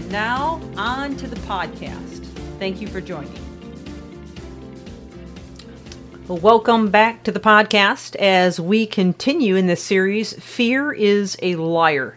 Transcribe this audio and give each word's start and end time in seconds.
And 0.00 0.10
now, 0.10 0.62
on 0.78 1.14
to 1.18 1.26
the 1.26 1.36
podcast. 1.40 2.24
Thank 2.58 2.80
you 2.80 2.88
for 2.88 3.02
joining. 3.02 3.38
Welcome 6.26 6.90
back 6.90 7.22
to 7.24 7.30
the 7.30 7.38
podcast 7.38 8.16
as 8.16 8.58
we 8.58 8.86
continue 8.86 9.56
in 9.56 9.66
this 9.66 9.82
series 9.82 10.32
Fear 10.42 10.94
is 10.94 11.36
a 11.42 11.56
Liar. 11.56 12.16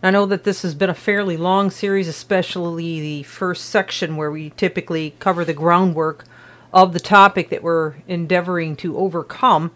I 0.00 0.12
know 0.12 0.26
that 0.26 0.44
this 0.44 0.62
has 0.62 0.76
been 0.76 0.90
a 0.90 0.94
fairly 0.94 1.36
long 1.36 1.72
series, 1.72 2.06
especially 2.06 3.00
the 3.00 3.24
first 3.24 3.64
section 3.64 4.16
where 4.16 4.30
we 4.30 4.50
typically 4.50 5.16
cover 5.18 5.44
the 5.44 5.52
groundwork 5.52 6.24
of 6.72 6.92
the 6.92 7.00
topic 7.00 7.48
that 7.48 7.64
we're 7.64 7.94
endeavoring 8.06 8.76
to 8.76 8.96
overcome. 8.96 9.72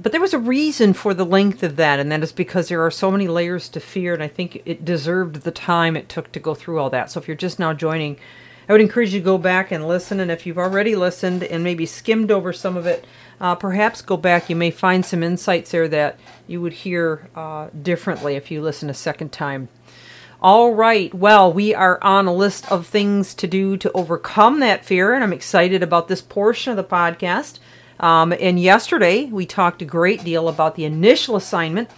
But 0.00 0.12
there 0.12 0.20
was 0.20 0.32
a 0.32 0.38
reason 0.38 0.94
for 0.94 1.12
the 1.12 1.26
length 1.26 1.62
of 1.62 1.76
that, 1.76 1.98
and 2.00 2.10
that 2.10 2.22
is 2.22 2.32
because 2.32 2.68
there 2.68 2.84
are 2.84 2.90
so 2.90 3.10
many 3.10 3.28
layers 3.28 3.68
to 3.68 3.80
fear, 3.80 4.14
and 4.14 4.22
I 4.22 4.28
think 4.28 4.62
it 4.64 4.82
deserved 4.82 5.42
the 5.42 5.50
time 5.50 5.94
it 5.94 6.08
took 6.08 6.32
to 6.32 6.40
go 6.40 6.54
through 6.54 6.78
all 6.78 6.88
that. 6.88 7.10
So 7.10 7.20
if 7.20 7.28
you're 7.28 7.36
just 7.36 7.58
now 7.58 7.74
joining, 7.74 8.16
I 8.66 8.72
would 8.72 8.80
encourage 8.80 9.12
you 9.12 9.20
to 9.20 9.24
go 9.24 9.36
back 9.36 9.70
and 9.70 9.86
listen. 9.86 10.18
And 10.18 10.30
if 10.30 10.46
you've 10.46 10.56
already 10.56 10.96
listened 10.96 11.42
and 11.42 11.62
maybe 11.62 11.84
skimmed 11.84 12.30
over 12.30 12.50
some 12.50 12.78
of 12.78 12.86
it, 12.86 13.04
uh, 13.42 13.56
perhaps 13.56 14.00
go 14.00 14.16
back. 14.16 14.48
You 14.48 14.56
may 14.56 14.70
find 14.70 15.04
some 15.04 15.22
insights 15.22 15.72
there 15.72 15.88
that 15.88 16.18
you 16.46 16.62
would 16.62 16.72
hear 16.72 17.28
uh, 17.36 17.68
differently 17.82 18.36
if 18.36 18.50
you 18.50 18.62
listen 18.62 18.88
a 18.88 18.94
second 18.94 19.32
time. 19.32 19.68
All 20.40 20.74
right. 20.74 21.12
Well, 21.12 21.52
we 21.52 21.74
are 21.74 22.02
on 22.02 22.26
a 22.26 22.32
list 22.32 22.70
of 22.72 22.86
things 22.86 23.34
to 23.34 23.46
do 23.46 23.76
to 23.76 23.92
overcome 23.92 24.60
that 24.60 24.86
fear, 24.86 25.12
and 25.12 25.22
I'm 25.22 25.34
excited 25.34 25.82
about 25.82 26.08
this 26.08 26.22
portion 26.22 26.70
of 26.70 26.78
the 26.78 26.84
podcast. 26.84 27.58
Um, 28.00 28.32
and 28.40 28.58
yesterday, 28.58 29.26
we 29.26 29.44
talked 29.44 29.82
a 29.82 29.84
great 29.84 30.24
deal 30.24 30.48
about 30.48 30.74
the 30.74 30.86
initial 30.86 31.36
assignment, 31.36 31.90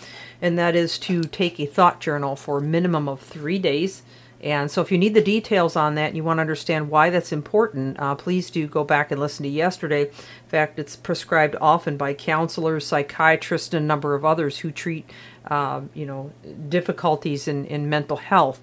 and 0.42 0.58
that 0.58 0.74
is 0.74 0.98
to 0.98 1.22
take 1.22 1.60
a 1.60 1.66
thought 1.66 2.00
journal 2.00 2.34
for 2.34 2.58
a 2.58 2.62
minimum 2.62 3.08
of 3.08 3.20
three 3.20 3.60
days. 3.60 4.02
And 4.42 4.68
so, 4.68 4.82
if 4.82 4.90
you 4.90 4.98
need 4.98 5.14
the 5.14 5.22
details 5.22 5.76
on 5.76 5.94
that 5.94 6.08
and 6.08 6.16
you 6.16 6.24
want 6.24 6.38
to 6.38 6.42
understand 6.42 6.90
why 6.90 7.10
that's 7.10 7.30
important, 7.30 8.00
uh, 8.00 8.16
please 8.16 8.50
do 8.50 8.66
go 8.66 8.82
back 8.82 9.12
and 9.12 9.20
listen 9.20 9.44
to 9.44 9.48
yesterday. 9.48 10.06
In 10.06 10.48
fact, 10.48 10.80
it's 10.80 10.96
prescribed 10.96 11.54
often 11.60 11.96
by 11.96 12.12
counselors, 12.14 12.84
psychiatrists, 12.84 13.72
and 13.72 13.84
a 13.84 13.86
number 13.86 14.16
of 14.16 14.24
others 14.24 14.58
who 14.58 14.72
treat, 14.72 15.08
uh, 15.46 15.82
you 15.94 16.04
know, 16.04 16.32
difficulties 16.68 17.46
in, 17.46 17.64
in 17.66 17.88
mental 17.88 18.16
health. 18.16 18.60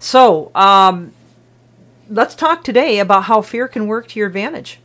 So, 0.00 0.50
um, 0.56 1.12
let's 2.10 2.34
talk 2.34 2.64
today 2.64 2.98
about 2.98 3.24
how 3.24 3.42
fear 3.42 3.68
can 3.68 3.86
work 3.86 4.08
to 4.08 4.18
your 4.18 4.26
advantage. 4.26 4.80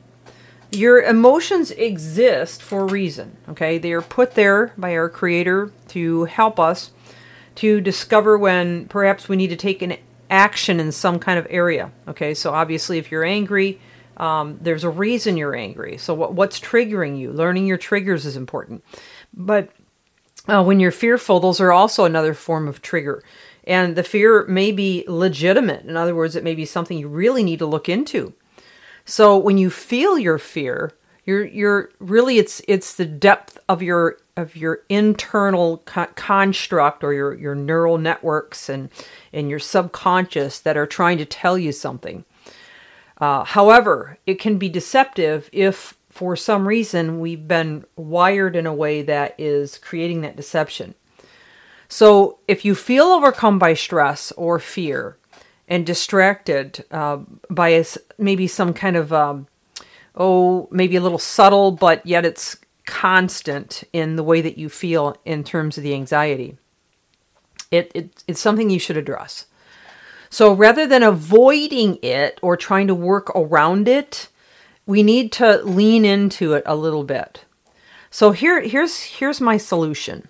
Your 0.72 1.02
emotions 1.02 1.72
exist 1.72 2.64
for 2.64 2.82
a 2.82 2.86
reason, 2.86 3.36
okay? 3.50 3.78
They 3.78 3.92
are 3.92 4.02
put 4.02 4.36
there 4.36 4.74
by 4.78 4.96
our 4.96 5.10
Creator 5.10 5.72
to 5.90 6.24
help 6.26 6.62
us 6.62 6.92
to 7.56 7.82
discover 7.82 8.38
when 8.38 8.88
perhaps 8.88 9.28
we 9.28 9.36
need 9.36 9.50
to 9.50 9.58
take 9.58 9.82
an 9.82 9.98
action 10.30 10.80
in 10.80 10.94
some 10.94 11.20
kind 11.20 11.38
of 11.38 11.46
area, 11.50 11.92
okay? 12.08 12.34
So, 12.34 12.54
obviously, 12.54 12.98
if 12.98 13.12
you're 13.12 13.26
angry, 13.26 13.82
um, 14.16 14.60
there's 14.62 14.86
a 14.86 14.90
reason 14.90 15.36
you're 15.36 15.56
angry. 15.56 15.98
So, 15.98 16.14
what, 16.14 16.34
what's 16.36 16.58
triggering 16.58 17.20
you? 17.20 17.34
Learning 17.34 17.66
your 17.68 17.78
triggers 17.78 18.26
is 18.26 18.38
important. 18.38 18.82
But 19.34 19.72
uh, 20.48 20.64
when 20.64 20.80
you're 20.80 20.92
fearful, 20.92 21.42
those 21.42 21.60
are 21.60 21.74
also 21.74 22.06
another 22.06 22.34
form 22.34 22.70
of 22.70 22.82
trigger. 22.82 23.22
And 23.66 23.98
the 23.98 24.04
fear 24.04 24.46
may 24.48 24.72
be 24.72 25.04
legitimate. 25.06 25.84
In 25.84 25.98
other 25.98 26.16
words, 26.16 26.38
it 26.38 26.46
may 26.46 26.56
be 26.56 26.66
something 26.66 26.98
you 26.98 27.10
really 27.10 27.44
need 27.44 27.60
to 27.60 27.66
look 27.66 27.90
into. 27.90 28.34
So 29.06 29.38
when 29.38 29.58
you 29.58 29.70
feel 29.70 30.18
your 30.18 30.38
fear, 30.38 30.94
you're 31.26 31.46
you're 31.46 31.92
really 32.00 32.38
it's 32.38 32.62
it's 32.68 32.96
the 32.96 33.06
depth 33.06 33.58
of 33.70 33.82
your 33.82 34.18
of 34.38 34.56
your 34.56 34.82
internal 34.90 35.78
co- 35.86 36.08
construct 36.16 37.04
or 37.04 37.14
your 37.14 37.34
your 37.34 37.56
neural 37.56 37.98
networks 37.98 38.70
and 38.70 38.90
and 39.32 39.50
your 39.50 39.60
subconscious 39.60 40.60
that 40.60 40.78
are 40.78 40.88
trying 40.88 41.18
to 41.20 41.26
tell 41.26 41.58
you 41.58 41.72
something. 41.72 42.26
Uh, 43.20 43.44
however, 43.44 44.18
it 44.26 44.40
can 44.40 44.58
be 44.58 44.68
deceptive 44.68 45.50
if 45.52 45.96
for 46.10 46.36
some 46.36 46.68
reason 46.68 47.20
we've 47.20 47.48
been 47.48 47.86
wired 47.96 48.56
in 48.56 48.66
a 48.66 48.74
way 48.74 49.02
that 49.04 49.36
is 49.38 49.78
creating 49.78 50.22
that 50.22 50.36
deception. 50.36 50.96
So 51.88 52.40
if 52.48 52.66
you 52.66 52.74
feel 52.74 53.06
overcome 53.06 53.60
by 53.60 53.74
stress 53.74 54.32
or 54.34 54.60
fear, 54.60 55.18
and 55.72 55.86
distracted 55.86 56.84
uh, 56.92 57.18
by 57.50 57.70
a, 57.70 57.86
maybe 58.18 58.46
some 58.46 58.74
kind 58.74 58.98
of 58.98 59.14
um, 59.14 59.48
oh 60.16 60.68
maybe 60.70 60.98
a 60.98 61.02
little 61.02 61.18
subtle 61.18 61.72
but 61.72 62.06
yet 62.06 62.26
it's 62.26 62.58
constant 62.86 63.86
in 63.94 64.18
the 64.18 64.24
way 64.24 64.42
that 64.42 64.58
you 64.58 64.68
feel 64.68 65.16
in 65.24 65.46
terms 65.46 65.78
of 65.78 65.84
the 65.84 65.94
anxiety. 65.94 66.58
It, 67.72 67.90
it 67.96 68.24
it's 68.28 68.42
something 68.42 68.70
you 68.70 68.80
should 68.80 68.98
address. 68.98 69.46
So 70.30 70.52
rather 70.54 70.86
than 70.86 71.04
avoiding 71.04 72.00
it 72.04 72.38
or 72.42 72.58
trying 72.58 72.88
to 72.88 72.96
work 72.96 73.30
around 73.34 73.88
it 73.88 74.28
we 74.86 75.04
need 75.04 75.32
to 75.32 75.64
lean 75.64 76.04
into 76.04 76.54
it 76.54 76.64
a 76.66 76.76
little 76.76 77.06
bit. 77.06 77.46
So 78.10 78.32
here 78.32 78.60
here's 78.60 79.04
here's 79.04 79.40
my 79.40 79.56
solution. 79.56 80.28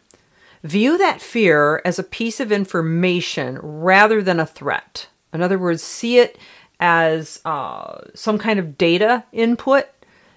View 0.63 1.00
that 1.00 1.19
fear 1.19 1.81
as 1.84 1.97
a 1.97 2.03
piece 2.03 2.40
of 2.40 2.52
information 2.52 3.58
rather 3.63 4.22
than 4.22 4.40
a 4.40 4.46
threat 4.46 5.08
in 5.34 5.42
other 5.42 5.59
words, 5.59 5.84
see 5.84 6.19
it 6.19 6.38
as 6.80 7.40
uh, 7.46 8.00
some 8.16 8.38
kind 8.38 8.59
of 8.59 8.78
data 8.78 9.24
input 9.31 9.86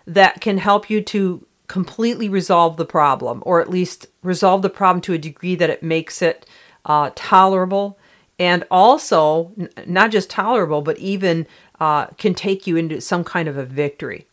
that 0.07 0.41
can 0.41 0.59
help 0.59 0.91
you 0.91 1.01
to 1.01 1.47
completely 1.67 2.29
resolve 2.29 2.77
the 2.77 2.85
problem, 2.85 3.43
or 3.47 3.61
at 3.61 3.71
least 3.71 4.07
resolve 4.23 4.63
the 4.63 4.71
problem 4.71 5.01
to 5.01 5.15
a 5.15 5.19
degree 5.19 5.55
that 5.55 5.71
it 5.71 5.83
makes 5.83 6.21
it 6.21 6.47
uh, 6.85 7.11
tolerable 7.15 7.99
and 8.39 8.65
also 8.71 9.53
n- 9.59 9.71
not 9.87 10.11
just 10.11 10.29
tolerable, 10.29 10.83
but 10.83 10.99
even 10.99 11.47
uh, 11.81 12.07
can 12.19 12.35
take 12.35 12.67
you 12.67 12.77
into 12.77 13.01
some 13.01 13.25
kind 13.25 13.49
of 13.49 13.57
a 13.57 13.65
victory. 13.65 14.27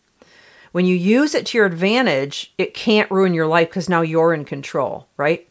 When 0.72 0.86
you 0.86 0.96
use 0.96 1.36
it 1.36 1.46
to 1.48 1.58
your 1.58 1.68
advantage, 1.68 2.54
it 2.58 2.74
can't 2.74 3.12
ruin 3.12 3.34
your 3.34 3.48
life 3.48 3.70
because 3.70 3.90
now 3.90 4.02
you're 4.02 4.34
in 4.34 4.46
control, 4.46 5.08
right? 5.18 5.48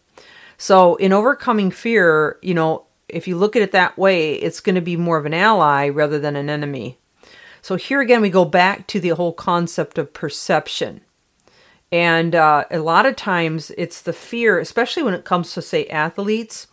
So, 0.57 0.97
in 0.97 1.13
overcoming 1.13 1.71
fear, 1.71 2.39
you 2.43 2.55
know, 2.55 2.85
if 3.13 3.29
you 3.29 3.37
look 3.37 3.57
at 3.57 3.63
it 3.63 3.73
that 3.73 3.99
way, 3.99 4.35
it's 4.35 4.61
going 4.61 4.75
to 4.75 4.81
be 4.81 4.97
more 4.97 5.17
of 5.17 5.27
an 5.27 5.35
ally 5.35 5.89
rather 5.89 6.19
than 6.19 6.37
an 6.37 6.51
enemy. 6.51 6.99
So 7.63 7.77
here 7.77 8.01
again, 8.01 8.23
we 8.23 8.31
go 8.31 8.45
back 8.45 8.87
to 8.89 9.01
the 9.01 9.11
whole 9.11 9.33
concept 9.33 9.99
of 9.99 10.15
perception. 10.15 11.03
And 11.93 12.35
uh, 12.35 12.65
a 12.71 12.79
lot 12.79 13.07
of 13.07 13.17
times 13.17 13.71
it's 13.77 14.01
the 14.01 14.13
fear, 14.13 14.59
especially 14.59 15.03
when 15.03 15.15
it 15.15 15.25
comes 15.25 15.53
to, 15.55 15.63
say, 15.63 15.87
athletes, 15.87 16.69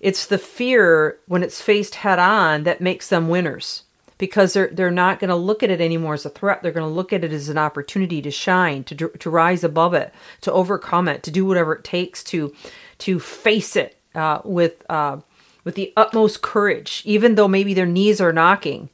it's 0.00 0.26
the 0.26 0.38
fear 0.38 1.18
when 1.26 1.42
it's 1.42 1.60
faced 1.60 1.96
head 1.96 2.18
on 2.18 2.64
that 2.64 2.80
makes 2.80 3.08
them 3.08 3.28
winners 3.28 3.84
because 4.18 4.52
they're, 4.52 4.68
they're 4.68 4.90
not 4.90 5.18
going 5.18 5.30
to 5.30 5.36
look 5.36 5.62
at 5.62 5.70
it 5.70 5.80
anymore 5.80 6.14
as 6.14 6.24
a 6.24 6.30
threat. 6.30 6.62
They're 6.62 6.72
going 6.72 6.88
to 6.88 6.94
look 6.94 7.12
at 7.12 7.24
it 7.24 7.32
as 7.32 7.48
an 7.48 7.58
opportunity 7.58 8.22
to 8.22 8.30
shine, 8.30 8.84
to, 8.84 8.94
to 9.08 9.30
rise 9.30 9.64
above 9.64 9.94
it, 9.94 10.14
to 10.42 10.52
overcome 10.52 11.08
it, 11.08 11.22
to 11.24 11.30
do 11.30 11.44
whatever 11.44 11.74
it 11.74 11.84
takes 11.84 12.22
to, 12.24 12.54
to 12.98 13.18
face 13.18 13.74
it 13.76 13.96
uh, 14.14 14.40
with. 14.44 14.84
Uh, 14.88 15.18
with 15.64 15.74
the 15.74 15.92
utmost 15.96 16.42
courage, 16.42 17.02
even 17.04 17.34
though 17.34 17.48
maybe 17.48 17.74
their 17.74 17.86
knees 17.86 18.20
are 18.20 18.32
knocking 18.32 18.88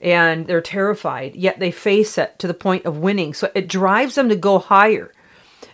and 0.00 0.46
they're 0.46 0.60
terrified, 0.60 1.34
yet 1.34 1.58
they 1.58 1.70
face 1.70 2.18
it 2.18 2.38
to 2.38 2.46
the 2.46 2.54
point 2.54 2.84
of 2.84 2.98
winning. 2.98 3.34
So 3.34 3.50
it 3.54 3.68
drives 3.68 4.14
them 4.14 4.28
to 4.28 4.36
go 4.36 4.58
higher. 4.58 5.12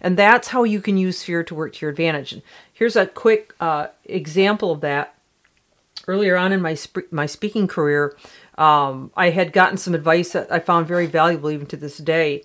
And 0.01 0.17
that's 0.17 0.49
how 0.49 0.65
you 0.65 0.81
can 0.81 0.97
use 0.97 1.23
fear 1.23 1.43
to 1.45 1.55
work 1.55 1.75
to 1.75 1.81
your 1.81 1.91
advantage. 1.91 2.33
And 2.33 2.43
here's 2.73 2.97
a 2.97 3.07
quick 3.07 3.55
uh, 3.61 3.89
example 4.05 4.73
of 4.73 4.81
that. 4.81 5.15
Earlier 6.07 6.37
on 6.37 6.53
in 6.53 6.63
my 6.63 6.75
sp- 6.75 7.13
my 7.13 7.27
speaking 7.27 7.69
career, 7.69 8.17
um, 8.57 9.13
I 9.15 9.31
had 9.31 9.53
gotten 9.53 9.77
some 9.77 9.95
advice 9.95 10.33
that 10.33 10.51
I 10.51 10.59
found 10.59 10.87
very 10.87 11.07
valuable 11.07 11.51
even 11.51 11.67
to 11.67 11.77
this 11.77 11.99
day. 11.99 12.43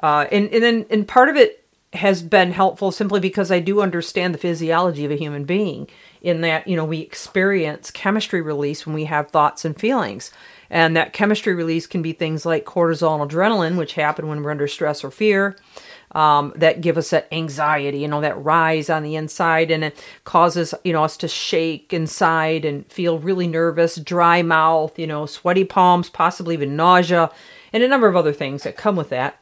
Uh, 0.00 0.26
and 0.30 0.48
and 0.50 0.62
then 0.62 0.86
and 0.90 1.06
part 1.06 1.28
of 1.28 1.36
it 1.36 1.63
has 1.94 2.22
been 2.22 2.52
helpful 2.52 2.92
simply 2.92 3.20
because 3.20 3.50
I 3.50 3.60
do 3.60 3.80
understand 3.80 4.34
the 4.34 4.38
physiology 4.38 5.04
of 5.04 5.10
a 5.10 5.16
human 5.16 5.44
being 5.44 5.88
in 6.22 6.40
that, 6.42 6.66
you 6.66 6.76
know, 6.76 6.84
we 6.84 7.00
experience 7.00 7.90
chemistry 7.90 8.40
release 8.40 8.86
when 8.86 8.94
we 8.94 9.04
have 9.04 9.30
thoughts 9.30 9.64
and 9.64 9.78
feelings. 9.78 10.30
And 10.70 10.96
that 10.96 11.12
chemistry 11.12 11.54
release 11.54 11.86
can 11.86 12.02
be 12.02 12.12
things 12.12 12.44
like 12.44 12.64
cortisol 12.64 13.20
and 13.20 13.30
adrenaline, 13.30 13.76
which 13.76 13.94
happen 13.94 14.26
when 14.28 14.42
we're 14.42 14.50
under 14.50 14.66
stress 14.66 15.04
or 15.04 15.10
fear. 15.10 15.56
um, 16.14 16.52
that 16.56 16.80
give 16.80 16.96
us 16.96 17.10
that 17.10 17.26
anxiety, 17.32 17.98
you 17.98 18.08
know, 18.08 18.20
that 18.20 18.42
rise 18.42 18.88
on 18.88 19.02
the 19.02 19.16
inside, 19.16 19.70
and 19.70 19.84
it 19.84 20.04
causes 20.24 20.72
you 20.84 20.92
know 20.92 21.04
us 21.04 21.16
to 21.18 21.28
shake 21.28 21.92
inside 21.92 22.64
and 22.64 22.90
feel 22.90 23.18
really 23.18 23.48
nervous, 23.48 23.96
dry 23.96 24.42
mouth, 24.42 24.98
you 24.98 25.06
know, 25.06 25.26
sweaty 25.26 25.64
palms, 25.64 26.08
possibly 26.08 26.54
even 26.54 26.76
nausea, 26.76 27.30
and 27.72 27.82
a 27.82 27.88
number 27.88 28.06
of 28.06 28.16
other 28.16 28.32
things 28.32 28.62
that 28.62 28.76
come 28.76 28.96
with 28.96 29.08
that. 29.10 29.40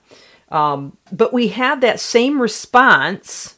Um, 0.53 0.99
but 1.11 1.33
we 1.33 1.49
have 1.49 1.81
that 1.81 1.99
same 1.99 2.41
response 2.41 3.57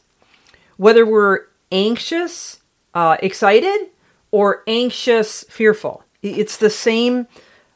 whether 0.77 1.05
we're 1.05 1.41
anxious, 1.71 2.61
uh, 2.93 3.17
excited, 3.21 3.89
or 4.31 4.63
anxious, 4.67 5.43
fearful. 5.49 6.03
It's 6.21 6.57
the 6.57 6.69
same 6.69 7.27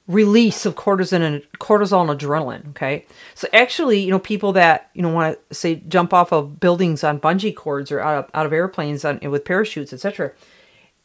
release 0.08 0.66
of 0.66 0.76
cortisol 0.76 1.22
and 1.22 1.44
cortisol 1.60 2.10
and 2.10 2.20
adrenaline. 2.20 2.70
Okay, 2.70 3.06
so 3.36 3.48
actually, 3.54 4.00
you 4.00 4.10
know, 4.10 4.20
people 4.20 4.54
that 4.54 4.90
you 4.94 5.02
know 5.02 5.10
want 5.10 5.38
to 5.50 5.56
say 5.56 5.76
jump 5.88 6.14
off 6.14 6.32
of 6.34 6.60
buildings 6.60 7.04
on 7.04 7.20
bungee 7.20 7.56
cords 7.56 7.92
or 7.92 8.00
out 8.00 8.26
of, 8.26 8.32
out 8.34 8.46
of 8.46 8.54
airplanes 8.54 9.06
on, 9.06 9.20
with 9.20 9.46
parachutes, 9.46 9.94
etc. 9.94 10.32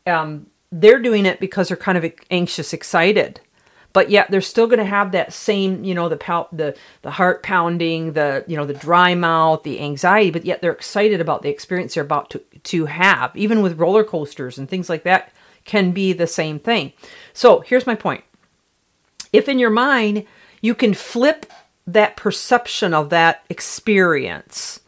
Um, 0.06 0.46
they're 0.72 1.00
doing 1.00 1.26
it 1.26 1.38
because 1.38 1.69
they're 1.69 1.76
kind 1.76 1.99
of 1.99 2.12
anxious, 2.31 2.72
excited, 2.72 3.40
but 3.94 4.11
yet 4.11 4.31
they're 4.31 4.43
still 4.43 4.67
going 4.67 4.81
to 4.81 4.85
have 4.85 5.12
that 5.12 5.32
same, 5.32 5.85
you 5.85 5.94
know, 5.94 6.11
the 6.11 6.19
pout, 6.19 6.55
the 6.55 6.76
the 7.00 7.12
heart 7.12 7.43
pounding, 7.43 8.12
the 8.12 8.44
you 8.46 8.56
know, 8.56 8.67
the 8.67 8.75
dry 8.75 9.14
mouth, 9.14 9.62
the 9.62 9.81
anxiety. 9.81 10.31
But 10.31 10.44
yet 10.44 10.61
they're 10.61 10.73
excited 10.73 11.23
about 11.23 11.41
the 11.41 11.49
experience 11.49 11.94
they're 11.94 12.05
about 12.05 12.29
to 12.31 12.41
to 12.64 12.85
have. 12.85 13.35
Even 13.35 13.62
with 13.62 13.79
roller 13.79 14.05
coasters 14.05 14.58
and 14.58 14.69
things 14.69 14.91
like 14.91 15.05
that, 15.05 15.32
can 15.64 15.93
be 15.93 16.12
the 16.12 16.26
same 16.26 16.58
thing. 16.58 16.93
So 17.32 17.61
here's 17.61 17.87
my 17.87 17.94
point 17.94 18.25
if 19.32 19.49
in 19.49 19.58
your 19.58 19.70
mind 19.70 20.26
you 20.61 20.75
can 20.75 20.93
flip 20.93 21.46
that 21.87 22.17
perception 22.17 22.94
of 22.94 23.11
that 23.11 23.44
experience, 23.49 24.81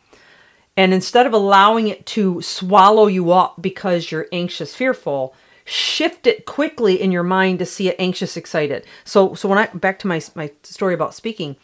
and 0.76 0.92
instead 0.92 1.26
of 1.26 1.32
allowing 1.32 1.86
it 1.86 2.06
to 2.06 2.42
swallow 2.42 3.06
you 3.06 3.30
up 3.30 3.54
because 3.60 4.10
you're 4.10 4.26
anxious, 4.32 4.74
fearful, 4.74 5.34
shift 5.66 6.26
it 6.26 6.46
quickly 6.46 7.00
in 7.00 7.12
your 7.12 7.22
mind 7.22 7.58
to 7.58 7.66
see 7.66 7.88
it 7.88 7.96
anxious, 7.98 8.36
excited. 8.36 8.86
So, 9.04 9.34
so 9.34 9.48
when 9.48 9.58
I 9.58 9.66
back 9.66 9.98
to 10.00 10.06
my 10.06 10.22
my 10.34 10.50
story 10.62 10.94
about 10.94 11.14
speaking. 11.14 11.56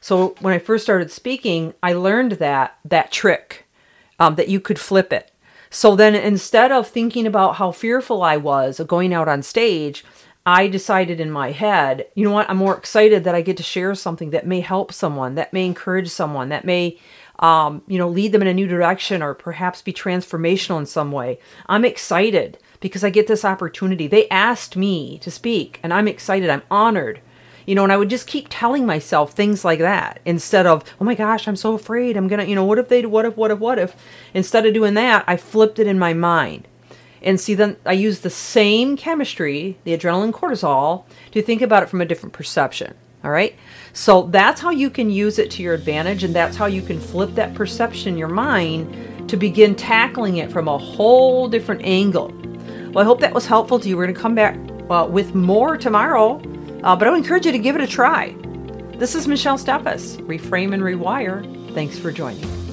So 0.00 0.36
when 0.40 0.54
I 0.54 0.58
first 0.58 0.84
started 0.84 1.10
speaking, 1.10 1.74
I 1.82 1.94
learned 1.94 2.32
that 2.32 2.78
that 2.84 3.10
trick 3.10 3.66
um, 4.20 4.36
that 4.36 4.48
you 4.48 4.60
could 4.60 4.78
flip 4.78 5.12
it. 5.12 5.32
So 5.70 5.96
then 5.96 6.14
instead 6.14 6.70
of 6.70 6.86
thinking 6.86 7.26
about 7.26 7.56
how 7.56 7.72
fearful 7.72 8.22
I 8.22 8.36
was 8.36 8.78
of 8.78 8.86
going 8.86 9.12
out 9.12 9.28
on 9.28 9.42
stage, 9.42 10.04
I 10.44 10.68
decided 10.68 11.18
in 11.18 11.30
my 11.30 11.50
head, 11.50 12.06
you 12.14 12.24
know 12.24 12.30
what, 12.30 12.48
I'm 12.48 12.58
more 12.58 12.76
excited 12.76 13.24
that 13.24 13.34
I 13.34 13.40
get 13.40 13.56
to 13.56 13.64
share 13.64 13.94
something 13.96 14.30
that 14.30 14.46
may 14.46 14.60
help 14.60 14.92
someone, 14.92 15.34
that 15.34 15.52
may 15.52 15.66
encourage 15.66 16.08
someone, 16.08 16.50
that 16.50 16.64
may, 16.64 17.00
um, 17.40 17.82
you 17.88 17.98
know, 17.98 18.08
lead 18.08 18.30
them 18.30 18.42
in 18.42 18.48
a 18.48 18.54
new 18.54 18.68
direction 18.68 19.22
or 19.22 19.34
perhaps 19.34 19.82
be 19.82 19.92
transformational 19.92 20.78
in 20.78 20.86
some 20.86 21.10
way. 21.10 21.40
I'm 21.66 21.84
excited 21.84 22.58
because 22.86 23.04
I 23.04 23.10
get 23.10 23.26
this 23.26 23.44
opportunity. 23.44 24.06
They 24.06 24.28
asked 24.28 24.76
me 24.76 25.18
to 25.18 25.30
speak 25.30 25.80
and 25.82 25.92
I'm 25.92 26.08
excited. 26.08 26.50
I'm 26.50 26.62
honored. 26.70 27.20
You 27.66 27.74
know, 27.74 27.82
and 27.82 27.92
I 27.92 27.96
would 27.96 28.10
just 28.10 28.28
keep 28.28 28.46
telling 28.48 28.86
myself 28.86 29.32
things 29.32 29.64
like 29.64 29.80
that 29.80 30.20
instead 30.24 30.66
of, 30.66 30.84
oh 31.00 31.04
my 31.04 31.16
gosh, 31.16 31.48
I'm 31.48 31.56
so 31.56 31.74
afraid. 31.74 32.16
I'm 32.16 32.28
going 32.28 32.38
to, 32.38 32.46
you 32.46 32.54
know, 32.54 32.64
what 32.64 32.78
if 32.78 32.88
they, 32.88 33.04
what 33.04 33.24
if, 33.24 33.36
what 33.36 33.50
if, 33.50 33.58
what 33.58 33.78
if? 33.80 33.96
Instead 34.34 34.66
of 34.66 34.74
doing 34.74 34.94
that, 34.94 35.24
I 35.26 35.36
flipped 35.36 35.80
it 35.80 35.88
in 35.88 35.98
my 35.98 36.14
mind 36.14 36.68
and 37.22 37.40
see 37.40 37.54
then 37.54 37.76
I 37.84 37.92
use 37.92 38.20
the 38.20 38.30
same 38.30 38.96
chemistry, 38.96 39.78
the 39.82 39.98
adrenaline 39.98 40.32
cortisol, 40.32 41.04
to 41.32 41.42
think 41.42 41.60
about 41.60 41.82
it 41.82 41.88
from 41.88 42.00
a 42.00 42.04
different 42.04 42.32
perception. 42.32 42.94
All 43.24 43.32
right. 43.32 43.56
So 43.92 44.22
that's 44.22 44.60
how 44.60 44.70
you 44.70 44.88
can 44.88 45.10
use 45.10 45.40
it 45.40 45.50
to 45.52 45.62
your 45.62 45.74
advantage, 45.74 46.22
and 46.22 46.32
that's 46.32 46.56
how 46.56 46.66
you 46.66 46.82
can 46.82 47.00
flip 47.00 47.34
that 47.34 47.54
perception 47.54 48.12
in 48.12 48.18
your 48.18 48.28
mind 48.28 49.28
to 49.28 49.36
begin 49.36 49.74
tackling 49.74 50.36
it 50.36 50.52
from 50.52 50.68
a 50.68 50.78
whole 50.78 51.48
different 51.48 51.82
angle. 51.82 52.32
Well, 52.96 53.04
I 53.04 53.06
hope 53.08 53.20
that 53.20 53.34
was 53.34 53.44
helpful 53.44 53.78
to 53.78 53.90
you. 53.90 53.94
We're 53.98 54.06
going 54.06 54.14
to 54.14 54.20
come 54.22 54.34
back 54.34 54.56
uh, 54.88 55.06
with 55.06 55.34
more 55.34 55.76
tomorrow, 55.76 56.40
uh, 56.82 56.96
but 56.96 57.06
I 57.06 57.10
would 57.10 57.18
encourage 57.18 57.44
you 57.44 57.52
to 57.52 57.58
give 57.58 57.74
it 57.76 57.82
a 57.82 57.86
try. 57.86 58.34
This 58.94 59.14
is 59.14 59.28
Michelle 59.28 59.58
Steffes, 59.58 60.16
Reframe 60.26 60.72
and 60.72 60.82
Rewire. 60.82 61.44
Thanks 61.74 61.98
for 61.98 62.10
joining. 62.10 62.65